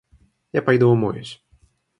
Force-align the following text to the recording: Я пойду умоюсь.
Я 0.51 0.63
пойду 0.63 0.89
умоюсь. 0.89 1.43